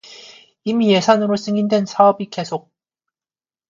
[0.63, 2.73] 이미 예산으로 승인된 사업의 계속